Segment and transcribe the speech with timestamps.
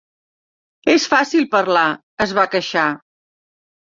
[0.93, 1.83] "És fàcil parlar",
[2.25, 2.87] es va queixar.